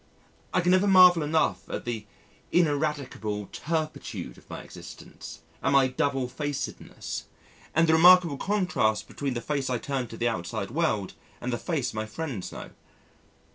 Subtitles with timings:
[0.51, 2.07] I can never marvel enough at the
[2.51, 7.25] ineradicable turpitude of my existence, at my double facedness,
[7.75, 11.59] and the remarkable contrast between the face I turn to the outside world and the
[11.59, 12.71] face my friends know.